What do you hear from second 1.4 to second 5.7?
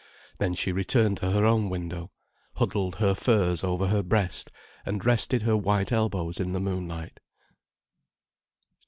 own window, huddled her furs over her breast, and rested her